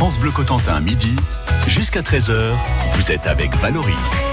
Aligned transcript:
France 0.00 0.18
Bleu 0.18 0.30
Cotentin, 0.30 0.80
midi, 0.80 1.14
jusqu'à 1.66 2.00
13h, 2.00 2.54
vous 2.94 3.12
êtes 3.12 3.26
avec 3.26 3.54
Valoris. 3.56 4.24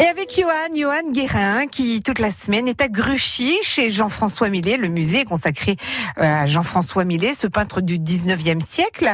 Et 0.00 0.06
avec 0.06 0.34
Johan, 0.34 0.74
Johan 0.74 1.12
Guérin, 1.12 1.66
qui 1.66 2.02
toute 2.02 2.20
la 2.20 2.30
semaine 2.30 2.68
est 2.68 2.80
à 2.80 2.88
Gruchy, 2.88 3.58
chez 3.60 3.90
Jean-François 3.90 4.48
Millet. 4.48 4.78
Le 4.78 4.88
musée 4.88 5.20
est 5.20 5.24
consacré 5.26 5.76
euh, 6.18 6.22
à 6.22 6.46
Jean-François 6.46 7.04
Millet, 7.04 7.34
ce 7.34 7.46
peintre 7.46 7.82
du 7.82 7.98
19e 7.98 8.62
siècle, 8.62 9.10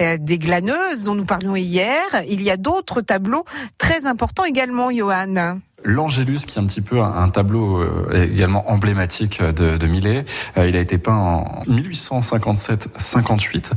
euh, 0.00 0.16
des 0.18 0.38
glaneuses 0.38 1.04
dont 1.04 1.14
nous 1.14 1.26
parlions 1.26 1.56
hier. 1.56 2.00
Il 2.26 2.40
y 2.40 2.50
a 2.50 2.56
d'autres 2.56 3.02
tableaux 3.02 3.44
très 3.76 4.06
importants 4.06 4.46
également, 4.46 4.90
Johan. 4.90 5.58
L'Angélus, 5.84 6.46
qui 6.46 6.58
est 6.58 6.62
un 6.62 6.66
petit 6.66 6.80
peu 6.80 7.02
un 7.02 7.28
tableau 7.28 7.82
euh, 7.82 8.30
également 8.32 8.70
emblématique 8.70 9.42
de, 9.42 9.76
de 9.76 9.86
Millet, 9.86 10.24
il 10.56 10.74
a 10.74 10.80
été 10.80 10.96
peint 10.96 11.18
en 11.18 11.62
1857-58. 11.68 13.72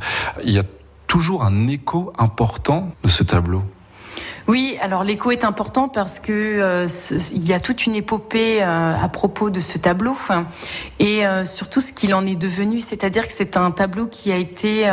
Il 0.46 0.54
y 0.54 0.60
a 0.60 0.64
toujours 1.08 1.44
un 1.44 1.68
écho 1.68 2.14
important 2.18 2.90
de 3.04 3.10
ce 3.10 3.24
tableau. 3.24 3.64
Oui, 4.48 4.78
alors 4.82 5.04
l'écho 5.04 5.32
est 5.32 5.44
important 5.44 5.90
parce 5.90 6.20
que 6.20 6.32
euh, 6.32 6.88
il 7.34 7.46
y 7.46 7.54
a 7.54 7.60
toute 7.60 7.86
une 7.86 7.96
épopée 7.96 8.64
euh, 8.64 8.96
à 8.96 9.10
propos 9.10 9.50
de 9.50 9.60
ce 9.60 9.78
tableau 9.78 10.16
et 11.00 11.28
euh, 11.28 11.44
surtout 11.44 11.82
ce 11.82 11.92
qu'il 11.92 12.14
en 12.14 12.26
est 12.26 12.36
devenu, 12.36 12.80
c'est-à-dire 12.80 13.28
que 13.28 13.34
c'est 13.36 13.58
un 13.58 13.72
tableau 13.72 14.08
qui 14.08 14.32
a 14.32 14.38
été 14.38 14.86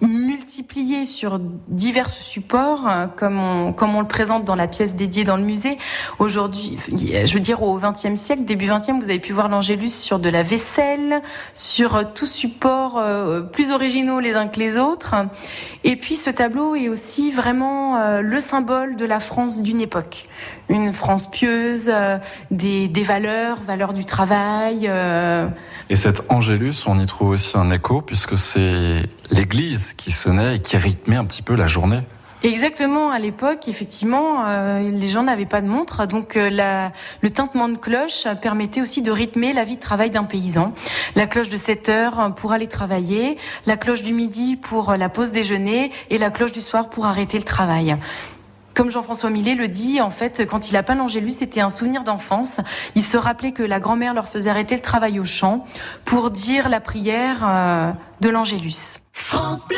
multiplié 0.00 1.06
sur 1.06 1.38
divers 1.68 2.10
supports, 2.10 2.88
euh, 2.88 3.06
comme 3.16 3.38
on, 3.38 3.72
comme 3.72 3.94
on 3.94 4.00
le 4.00 4.06
présente 4.06 4.44
dans 4.44 4.54
la 4.54 4.68
pièce 4.68 4.96
dédiée 4.96 5.24
dans 5.24 5.36
le 5.36 5.42
musée. 5.42 5.78
Aujourd'hui, 6.18 6.76
je 6.88 7.32
veux 7.34 7.40
dire, 7.40 7.62
au 7.62 7.78
XXe 7.78 8.14
siècle, 8.16 8.44
début 8.44 8.66
XXe, 8.66 9.00
vous 9.00 9.10
avez 9.10 9.18
pu 9.18 9.32
voir 9.32 9.48
l'Angélus 9.48 9.94
sur 9.94 10.18
de 10.18 10.28
la 10.28 10.42
vaisselle, 10.42 11.22
sur 11.54 11.96
euh, 11.96 12.02
tout 12.14 12.26
support 12.26 12.98
euh, 12.98 13.42
plus 13.42 13.70
originaux 13.70 14.20
les 14.20 14.34
uns 14.34 14.48
que 14.48 14.58
les 14.58 14.76
autres. 14.76 15.14
Et 15.84 15.96
puis, 15.96 16.16
ce 16.16 16.30
tableau 16.30 16.74
est 16.74 16.88
aussi 16.88 17.30
vraiment 17.30 18.20
le 18.20 18.40
symbole 18.40 18.96
de 18.96 19.04
la 19.04 19.20
France 19.20 19.62
d'une 19.62 19.80
époque. 19.80 20.26
Une 20.68 20.92
France 20.92 21.30
pieuse, 21.30 21.90
des, 22.50 22.88
des 22.88 23.02
valeurs, 23.02 23.58
valeurs 23.60 23.92
du 23.92 24.04
travail. 24.04 24.90
Et 25.90 25.96
cet 25.96 26.22
Angélus, 26.28 26.84
on 26.86 26.98
y 26.98 27.06
trouve 27.06 27.30
aussi 27.30 27.56
un 27.56 27.70
écho, 27.70 28.02
puisque 28.02 28.38
c'est 28.38 29.02
l'église 29.30 29.94
qui 29.94 30.10
sonnait 30.10 30.56
et 30.56 30.58
qui 30.60 30.76
rythmait 30.76 31.16
un 31.16 31.24
petit 31.24 31.42
peu 31.42 31.54
la 31.54 31.66
journée. 31.66 32.00
Exactement, 32.44 33.10
à 33.10 33.18
l'époque, 33.18 33.66
effectivement, 33.66 34.46
euh, 34.46 34.90
les 34.92 35.08
gens 35.08 35.24
n'avaient 35.24 35.44
pas 35.44 35.60
de 35.60 35.66
montre, 35.66 36.06
donc 36.06 36.36
euh, 36.36 36.50
la, 36.50 36.92
le 37.20 37.30
tintement 37.30 37.68
de 37.68 37.76
cloche 37.76 38.28
permettait 38.40 38.80
aussi 38.80 39.02
de 39.02 39.10
rythmer 39.10 39.52
la 39.52 39.64
vie 39.64 39.74
de 39.74 39.80
travail 39.80 40.10
d'un 40.10 40.22
paysan. 40.22 40.72
La 41.16 41.26
cloche 41.26 41.48
de 41.50 41.56
7 41.56 41.88
heures 41.88 42.34
pour 42.36 42.52
aller 42.52 42.68
travailler, 42.68 43.38
la 43.66 43.76
cloche 43.76 44.04
du 44.04 44.12
midi 44.12 44.54
pour 44.54 44.92
la 44.92 45.08
pause 45.08 45.32
déjeuner 45.32 45.90
et 46.10 46.18
la 46.18 46.30
cloche 46.30 46.52
du 46.52 46.60
soir 46.60 46.90
pour 46.90 47.06
arrêter 47.06 47.38
le 47.38 47.44
travail. 47.44 47.96
Comme 48.78 48.92
Jean-François 48.92 49.30
Millet 49.30 49.56
le 49.56 49.66
dit, 49.66 50.00
en 50.00 50.10
fait, 50.10 50.46
quand 50.46 50.70
il 50.70 50.76
a 50.76 50.84
peint 50.84 50.94
l'Angélus, 50.94 51.32
c'était 51.32 51.60
un 51.60 51.70
souvenir 51.70 52.04
d'enfance. 52.04 52.60
Il 52.94 53.02
se 53.02 53.16
rappelait 53.16 53.50
que 53.50 53.64
la 53.64 53.80
grand-mère 53.80 54.14
leur 54.14 54.28
faisait 54.28 54.50
arrêter 54.50 54.76
le 54.76 54.82
travail 54.82 55.18
au 55.18 55.24
champ 55.24 55.64
pour 56.04 56.30
dire 56.30 56.68
la 56.68 56.78
prière 56.78 57.38
euh, 57.42 57.90
de 58.20 58.28
l'Angélus. 58.28 59.00
France 59.28 59.68
Bleu 59.68 59.76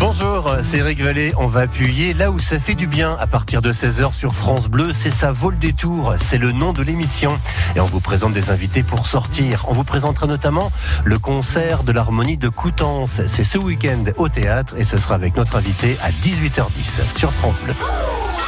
Bonjour, 0.00 0.56
c'est 0.62 0.78
Eric 0.78 1.00
Vallée. 1.00 1.32
On 1.36 1.46
va 1.46 1.60
appuyer 1.60 2.12
là 2.12 2.32
où 2.32 2.40
ça 2.40 2.58
fait 2.58 2.74
du 2.74 2.88
bien 2.88 3.16
à 3.20 3.28
partir 3.28 3.62
de 3.62 3.72
16h 3.72 4.12
sur 4.12 4.34
France 4.34 4.66
Bleu. 4.66 4.92
C'est 4.92 5.12
ça, 5.12 5.30
Vol 5.30 5.56
des 5.60 5.72
Tours. 5.72 6.14
C'est 6.18 6.38
le 6.38 6.50
nom 6.50 6.72
de 6.72 6.82
l'émission. 6.82 7.38
Et 7.76 7.80
on 7.80 7.86
vous 7.86 8.00
présente 8.00 8.32
des 8.32 8.50
invités 8.50 8.82
pour 8.82 9.06
sortir. 9.06 9.64
On 9.68 9.74
vous 9.74 9.84
présentera 9.84 10.26
notamment 10.26 10.72
le 11.04 11.20
concert 11.20 11.84
de 11.84 11.92
l'harmonie 11.92 12.36
de 12.36 12.48
Coutances. 12.48 13.20
C'est 13.28 13.44
ce 13.44 13.58
week-end 13.58 14.02
au 14.16 14.28
théâtre 14.28 14.74
et 14.76 14.82
ce 14.82 14.98
sera 14.98 15.14
avec 15.14 15.36
notre 15.36 15.54
invité 15.54 15.96
à 16.02 16.10
18h10 16.10 17.16
sur 17.16 17.32
France 17.32 17.60
Bleu. 17.62 17.74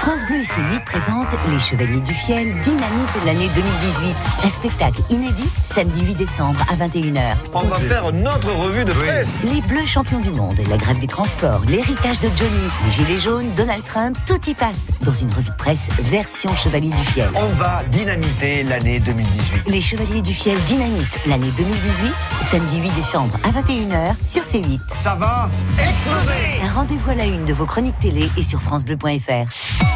France 0.07 0.25
Bleu 0.25 0.37
et 0.37 0.45
ses 0.45 0.81
présente 0.85 1.27
Les 1.51 1.59
Chevaliers 1.59 1.99
du 1.99 2.15
Fiel 2.15 2.55
Dynamite 2.61 3.25
l'année 3.25 3.49
2018. 3.57 4.15
Un 4.45 4.49
spectacle 4.49 5.01
inédit 5.11 5.49
samedi 5.65 6.01
8 6.01 6.15
décembre 6.15 6.61
à 6.71 6.77
21h. 6.77 7.35
On 7.53 7.65
va 7.65 7.77
faire 7.79 8.13
notre 8.13 8.55
revue 8.55 8.85
de 8.85 8.93
presse. 8.93 9.37
Les 9.43 9.61
Bleus 9.63 9.85
champions 9.85 10.21
du 10.21 10.31
monde, 10.31 10.61
la 10.71 10.77
grève 10.77 11.01
des 11.01 11.09
transports, 11.09 11.63
l'héritage 11.67 12.21
de 12.21 12.29
Johnny, 12.37 12.69
les 12.85 12.93
Gilets 12.93 13.19
jaunes, 13.19 13.53
Donald 13.57 13.83
Trump, 13.83 14.17
tout 14.27 14.39
y 14.49 14.55
passe 14.55 14.91
dans 15.01 15.13
une 15.13 15.33
revue 15.33 15.51
de 15.51 15.57
presse 15.57 15.89
version 15.99 16.55
Chevalier 16.55 16.91
du 16.91 17.05
Fiel. 17.07 17.31
On 17.35 17.53
va 17.55 17.83
dynamiter 17.91 18.63
l'année 18.63 19.01
2018. 19.01 19.65
Les 19.67 19.81
Chevaliers 19.81 20.23
du 20.23 20.33
Fiel 20.33 20.57
Dynamite 20.67 21.19
l'année 21.27 21.51
2018, 21.57 22.15
samedi 22.49 22.81
8 22.81 22.91
décembre 22.95 23.37
à 23.43 23.51
21h 23.61 24.15
sur 24.25 24.43
C8. 24.45 24.79
Ça 24.95 25.17
va 25.17 25.51
exploser 25.85 26.63
Un 26.63 26.73
rendez-vous 26.73 27.11
à 27.11 27.17
la 27.17 27.25
une 27.25 27.45
de 27.45 27.53
vos 27.53 27.67
chroniques 27.67 27.99
télé 27.99 28.31
et 28.37 28.45
sur 28.45 28.63
francebleu.fr. 28.63 29.96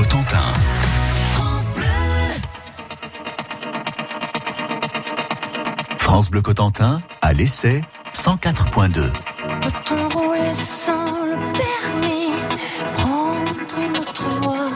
France 0.00 1.72
Bleu. 1.74 1.84
France 5.98 6.30
Bleu 6.30 6.40
Cotentin, 6.40 7.02
à 7.20 7.32
l'essai 7.32 7.80
104.2. 8.14 9.10
Peut-on 9.60 10.08
rouler 10.16 10.54
sans 10.54 11.04
le 11.04 11.36
permis? 11.52 12.30
Prendre 12.96 13.50
une 13.76 13.98
autre 13.98 14.28
voie, 14.42 14.70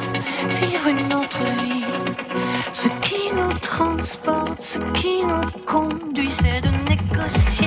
vivre 0.49 0.89
une 0.89 1.15
autre 1.15 1.39
vie 1.63 1.85
Ce 2.73 2.89
qui 2.89 3.33
nous 3.33 3.53
transporte, 3.61 4.61
ce 4.61 4.79
qui 4.93 5.25
nous 5.25 5.51
conduit, 5.65 6.33
c'est 6.33 6.61
de 6.63 6.71
négocier 6.89 7.62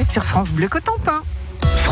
sur 0.00 0.24
France 0.24 0.50
Bleu 0.50 0.68
Cotentin. 0.68 1.22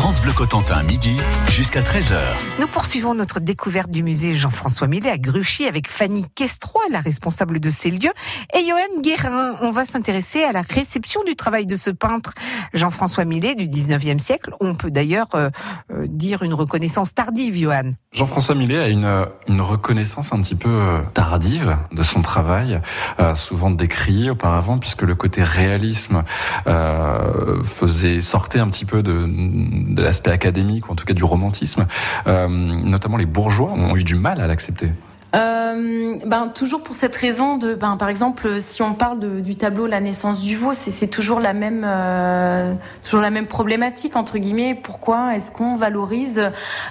France 0.05 0.21
Bleu 0.21 0.33
Cotentin, 0.33 0.83
midi 0.83 1.17
jusqu'à 1.49 1.81
13h. 1.81 2.19
Nous 2.59 2.67
poursuivons 2.67 3.15
notre 3.15 3.39
découverte 3.39 3.89
du 3.89 4.03
musée 4.03 4.35
Jean-François 4.35 4.85
Millet 4.85 5.09
à 5.09 5.17
Gruchy 5.17 5.65
avec 5.65 5.89
Fanny 5.89 6.27
Questroy, 6.35 6.83
la 6.91 6.99
responsable 6.99 7.59
de 7.59 7.71
ces 7.71 7.89
lieux, 7.89 8.13
et 8.55 8.59
Johan 8.69 9.01
Guérin. 9.01 9.55
On 9.61 9.71
va 9.71 9.83
s'intéresser 9.83 10.43
à 10.43 10.51
la 10.51 10.61
réception 10.61 11.23
du 11.23 11.35
travail 11.35 11.65
de 11.65 11.75
ce 11.75 11.89
peintre 11.89 12.35
Jean-François 12.75 13.25
Millet 13.25 13.55
du 13.55 13.67
19e 13.67 14.19
siècle. 14.19 14.51
On 14.59 14.75
peut 14.75 14.91
d'ailleurs 14.91 15.33
euh, 15.33 15.49
euh, 15.91 16.05
dire 16.07 16.43
une 16.43 16.53
reconnaissance 16.53 17.15
tardive, 17.15 17.57
Johan. 17.57 17.93
Jean-François 18.15 18.55
Millet 18.55 18.79
a 18.79 18.87
une, 18.87 19.25
une 19.49 19.59
reconnaissance 19.59 20.31
un 20.31 20.41
petit 20.41 20.55
peu 20.55 20.69
euh, 20.69 21.01
tardive 21.13 21.77
de 21.91 22.01
son 22.01 22.21
travail, 22.21 22.79
euh, 23.19 23.35
souvent 23.35 23.69
décrié 23.69 24.29
auparavant, 24.29 24.77
puisque 24.77 25.01
le 25.01 25.15
côté 25.15 25.43
réalisme 25.43 26.23
euh, 26.67 27.61
faisait 27.63 28.21
sortir 28.21 28.63
un 28.63 28.69
petit 28.69 28.85
peu 28.85 29.03
de, 29.03 29.25
de 29.27 29.94
l'aspect 30.01 30.31
académique, 30.31 30.89
ou 30.89 30.93
en 30.93 30.95
tout 30.95 31.05
cas 31.05 31.13
du 31.13 31.23
romantisme. 31.23 31.87
Euh, 32.27 32.47
notamment 32.47 33.17
les 33.17 33.25
bourgeois 33.25 33.71
ont 33.71 33.95
eu 33.95 34.03
du 34.03 34.15
mal 34.15 34.41
à 34.41 34.47
l'accepter. 34.47 34.91
Euh, 35.35 36.15
ben, 36.25 36.47
toujours 36.47 36.81
pour 36.81 36.95
cette 36.95 37.15
raison 37.15 37.57
de, 37.57 37.75
ben, 37.75 37.97
par 37.97 38.07
exemple, 38.07 38.61
si 38.61 38.81
on 38.81 38.93
parle 38.93 39.19
de, 39.19 39.41
du 39.41 39.57
tableau 39.57 39.85
La 39.85 39.99
naissance 39.99 40.39
du 40.39 40.55
veau, 40.55 40.73
c'est 40.73 41.07
toujours 41.07 41.41
la 41.41 41.53
même, 41.53 41.83
euh, 41.85 42.73
toujours 43.03 43.19
la 43.19 43.31
même 43.31 43.47
problématique 43.47 44.15
entre 44.15 44.37
guillemets. 44.37 44.79
Pourquoi 44.81 45.35
est-ce 45.35 45.51
qu'on 45.51 45.75
valorise 45.75 46.41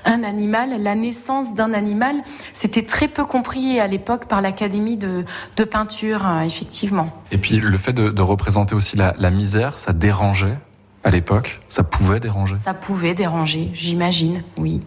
un 0.04 0.22
animal, 0.22 0.74
la 0.78 0.94
naissance 0.94 1.54
d'un 1.54 1.72
animal? 1.72 2.16
C'était 2.52 2.84
très 2.84 3.08
peu 3.08 3.24
compris 3.24 3.80
à 3.80 3.86
l'époque 3.86 4.26
par 4.26 4.42
l'Académie 4.42 4.98
de, 4.98 5.24
de 5.56 5.64
peinture, 5.64 6.26
hein, 6.26 6.42
effectivement. 6.42 7.08
Et 7.32 7.38
puis 7.38 7.56
le 7.56 7.78
fait 7.78 7.94
de, 7.94 8.10
de 8.10 8.22
représenter 8.22 8.74
aussi 8.74 8.94
la, 8.96 9.14
la 9.18 9.30
misère, 9.30 9.78
ça 9.78 9.94
dérangeait 9.94 10.58
à 11.04 11.10
l'époque, 11.10 11.60
ça 11.68 11.84
pouvait 11.84 12.18
déranger? 12.18 12.56
Ça 12.62 12.74
pouvait 12.74 13.14
déranger, 13.14 13.70
j'imagine, 13.74 14.42
oui. 14.56 14.80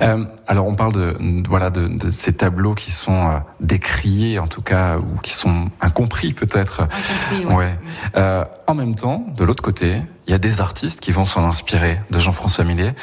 Euh, 0.00 0.24
alors 0.46 0.66
on 0.66 0.74
parle 0.74 0.94
de 0.94 1.14
voilà 1.46 1.68
de, 1.68 1.86
de 1.86 2.08
ces 2.08 2.32
tableaux 2.32 2.74
qui 2.74 2.90
sont 2.90 3.28
euh, 3.28 3.38
décriés 3.60 4.38
en 4.38 4.46
tout 4.46 4.62
cas 4.62 4.96
ou 4.96 5.18
qui 5.22 5.34
sont 5.34 5.70
incompris 5.82 6.32
peut-être. 6.32 6.88
Incompris, 7.30 7.44
ouais. 7.44 7.54
Ouais. 7.54 7.78
Euh, 8.16 8.44
en 8.66 8.74
même 8.74 8.94
temps, 8.94 9.26
de 9.36 9.44
l'autre 9.44 9.62
côté, 9.62 10.00
il 10.26 10.30
y 10.30 10.34
a 10.34 10.38
des 10.38 10.62
artistes 10.62 11.00
qui 11.00 11.12
vont 11.12 11.26
s'en 11.26 11.46
inspirer 11.46 12.00
de 12.10 12.18
Jean-François 12.18 12.64
Millet, 12.64 12.94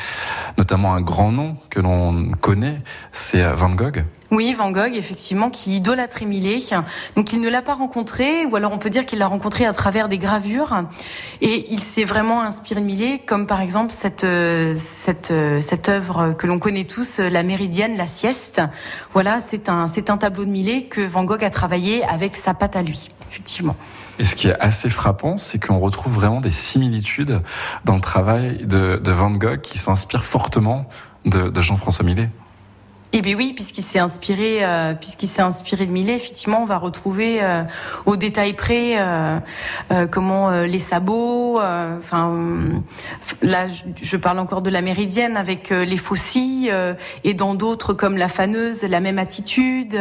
notamment 0.57 0.95
un 0.95 1.01
grand 1.01 1.31
nom 1.31 1.57
que 1.69 1.79
l'on 1.79 2.31
connaît, 2.41 2.79
c'est 3.11 3.43
Van 3.53 3.69
Gogh. 3.69 4.03
Oui, 4.31 4.53
Van 4.53 4.69
Gogh, 4.71 4.93
effectivement, 4.93 5.49
qui 5.49 5.77
idolâtrait 5.77 6.25
Millet. 6.25 6.59
Donc, 7.15 7.33
il 7.33 7.41
ne 7.41 7.49
l'a 7.49 7.63
pas 7.63 7.73
rencontré, 7.73 8.45
ou 8.45 8.55
alors 8.55 8.71
on 8.71 8.77
peut 8.77 8.91
dire 8.91 9.05
qu'il 9.07 9.19
l'a 9.19 9.27
rencontré 9.27 9.65
à 9.65 9.73
travers 9.73 10.07
des 10.07 10.19
gravures. 10.19 10.83
Et 11.41 11.65
il 11.71 11.81
s'est 11.81 12.03
vraiment 12.03 12.41
inspiré 12.41 12.79
de 12.79 12.85
Millet, 12.85 13.21
comme 13.25 13.47
par 13.47 13.59
exemple 13.59 13.91
cette, 13.93 14.23
euh, 14.23 14.75
euh, 15.31 15.61
cette 15.61 15.89
œuvre 15.89 16.33
que 16.37 16.45
l'on 16.45 16.59
connaît 16.59 16.83
tous, 16.83 17.19
euh, 17.19 17.29
La 17.29 17.41
Méridienne, 17.41 17.97
La 17.97 18.05
Sieste. 18.05 18.61
Voilà, 19.13 19.39
c'est 19.39 19.67
un, 19.67 19.87
c'est 19.87 20.11
un 20.11 20.17
tableau 20.17 20.45
de 20.45 20.51
Millet 20.51 20.83
que 20.83 21.01
Van 21.01 21.23
Gogh 21.23 21.43
a 21.43 21.49
travaillé 21.49 22.03
avec 22.05 22.35
sa 22.35 22.53
patte 22.53 22.75
à 22.75 22.83
lui, 22.83 23.09
effectivement. 23.31 23.75
Et 24.19 24.25
ce 24.25 24.35
qui 24.35 24.49
est 24.49 24.59
assez 24.59 24.91
frappant, 24.91 25.39
c'est 25.39 25.65
qu'on 25.65 25.79
retrouve 25.79 26.13
vraiment 26.13 26.41
des 26.41 26.51
similitudes 26.51 27.41
dans 27.85 27.95
le 27.95 28.01
travail 28.01 28.65
de, 28.65 29.11
Van 29.11 29.31
Gogh 29.31 29.61
qui 29.61 29.79
s'inspire 29.79 30.23
fortement 30.23 30.87
de 31.25 31.61
Jean-François 31.61 32.05
Millet. 32.05 32.29
Eh 33.11 33.21
bien 33.21 33.35
oui, 33.35 33.53
puisqu'il 33.55 33.83
s'est 33.83 33.97
inspiré, 33.97 34.59
euh, 34.61 34.93
puisqu'il 34.93 35.25
s'est 35.25 35.41
inspiré 35.41 35.87
de 35.87 35.91
Millet, 35.91 36.13
effectivement, 36.13 36.61
on 36.61 36.65
va 36.65 36.77
retrouver 36.77 37.39
euh, 37.41 37.63
au 38.05 38.17
détail 38.17 38.53
près 38.53 38.97
euh, 38.99 39.39
comment 40.11 40.51
les 40.61 40.77
sabots. 40.77 41.59
Enfin, 41.59 42.81
là, 43.41 43.65
je, 43.67 44.17
parle 44.17 44.37
encore 44.37 44.61
de 44.61 44.69
la 44.69 44.83
Méridienne 44.83 45.37
avec 45.37 45.71
les 45.71 45.97
faucilles 45.97 46.71
et 47.23 47.33
dans 47.33 47.55
d'autres 47.55 47.93
comme 47.93 48.15
la 48.15 48.27
faneuse, 48.27 48.83
la 48.83 48.99
même 48.99 49.17
attitude 49.17 49.99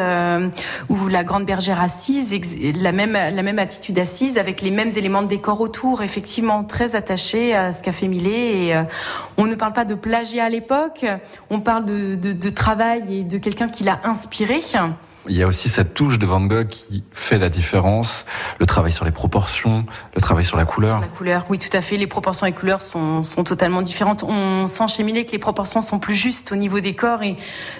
ou 0.88 1.08
la 1.08 1.25
grande 1.25 1.46
bergère 1.46 1.81
assise, 1.81 2.34
la 2.81 2.93
même 2.93 3.12
la 3.12 3.43
même 3.43 3.58
attitude 3.58 3.99
assise 3.99 4.37
avec 4.37 4.61
les 4.61 4.70
mêmes 4.70 4.90
éléments 4.96 5.22
de 5.22 5.28
décor 5.28 5.61
autour. 5.61 6.02
Effectivement, 6.02 6.64
très 6.64 6.94
attaché 6.94 7.54
à 7.54 7.72
ce 7.72 7.82
qu'a 7.82 7.93
fait 7.93 8.08
Millet. 8.08 8.66
Et 8.66 8.82
on 9.37 9.46
ne 9.46 9.54
parle 9.54 9.72
pas 9.72 9.84
de 9.84 9.94
plagiat 9.94 10.44
à 10.44 10.50
l'époque, 10.50 11.06
on 11.49 11.61
parle 11.61 11.84
de 11.87 12.50
travail 12.50 12.97
et 13.08 13.24
de 13.24 13.38
quelqu'un 13.38 13.68
qui 13.68 13.84
l'a 13.84 14.00
inspiré. 14.04 14.60
Il 15.28 15.36
y 15.36 15.42
a 15.42 15.46
aussi 15.46 15.68
cette 15.68 15.92
touche 15.92 16.18
de 16.18 16.26
Van 16.26 16.40
Gogh 16.40 16.68
qui 16.68 17.04
fait 17.10 17.36
la 17.36 17.50
différence, 17.50 18.24
le 18.60 18.66
travail 18.66 18.92
sur 18.92 19.04
les 19.04 19.10
proportions, 19.10 19.84
le 20.14 20.20
travail 20.20 20.44
sur 20.44 20.56
la 20.56 20.64
couleur. 20.64 21.00
La 21.00 21.06
couleur, 21.06 21.44
oui, 21.50 21.58
tout 21.58 21.74
à 21.76 21.82
fait. 21.82 21.96
Les 21.98 22.06
proportions 22.06 22.46
et 22.46 22.52
couleurs 22.52 22.80
sont, 22.80 23.22
sont 23.24 23.44
totalement 23.44 23.82
différentes. 23.82 24.22
On 24.22 24.66
sent 24.66 24.88
chez 24.88 25.02
Millet 25.02 25.26
que 25.26 25.32
les 25.32 25.38
proportions 25.38 25.82
sont 25.82 25.98
plus 25.98 26.14
justes 26.14 26.50
au 26.52 26.56
niveau 26.56 26.80
des 26.80 26.94
corps 26.94 27.22
et 27.22 27.36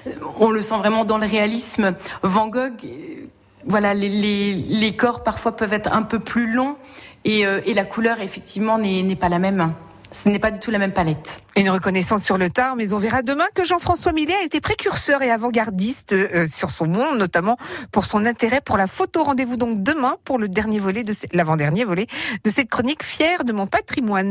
euh, 0.07 0.11
on 0.39 0.51
le 0.51 0.61
sent 0.61 0.77
vraiment 0.77 1.07
dans 1.07 1.19
le 1.19 1.27
réalisme. 1.27 1.95
Van 2.23 2.49
Gogh, 2.49 2.85
euh, 2.85 3.27
voilà, 3.67 3.95
les, 3.95 4.11
les, 4.11 4.55
les 4.55 4.97
corps 4.97 5.23
parfois 5.23 5.57
peuvent 5.57 5.73
être 5.73 5.93
un 5.93 6.03
peu 6.03 6.19
plus 6.19 6.53
longs 6.53 6.77
et, 7.25 7.47
euh, 7.47 7.61
et 7.65 7.73
la 7.73 7.85
couleur, 7.85 8.21
effectivement, 8.21 8.79
n'est 8.79 9.03
n'est 9.03 9.17
pas 9.17 9.29
la 9.31 9.39
même. 9.39 9.73
Ce 10.11 10.29
n'est 10.29 10.39
pas 10.39 10.51
du 10.51 10.59
tout 10.59 10.71
la 10.71 10.79
même 10.79 10.93
palette. 10.93 11.43
Une 11.57 11.71
reconnaissance 11.71 12.25
sur 12.25 12.39
le 12.39 12.51
tard, 12.51 12.77
mais 12.77 12.95
on 12.95 12.99
verra 12.99 13.23
demain 13.23 13.45
que 13.55 13.65
Jean-François 13.65 14.13
Millet 14.13 14.35
a 14.35 14.45
été 14.45 14.61
précurseur 14.61 15.23
et 15.23 15.31
avant-gardiste 15.31 16.13
euh, 16.13 16.47
sur 16.47 16.71
son 16.71 16.87
monde, 16.87 17.19
notamment 17.19 17.57
pour 17.93 18.05
son 18.05 18.25
intérêt 18.25 18.61
pour 18.61 18.77
la 18.77 18.87
photo. 18.87 19.23
Rendez-vous 19.23 19.57
donc 19.57 19.83
demain 19.83 20.17
pour 20.25 20.39
le 20.39 20.49
dernier 20.49 20.79
volet 20.79 21.05
de 21.05 21.13
l'avant-dernier 21.33 21.85
volet 21.85 22.07
de 22.45 22.51
cette 22.51 22.71
chronique 22.71 23.03
fière 23.03 23.45
de 23.45 23.53
mon 23.53 23.67
patrimoine. 23.67 24.27